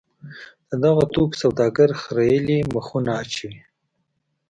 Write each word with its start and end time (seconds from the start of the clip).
د 0.69 0.71
دغو 0.83 1.03
توکو 1.13 1.39
سوداګر 1.43 1.89
خریېلي 2.01 2.59
مخونه 2.73 3.11
اچوي. 3.21 3.59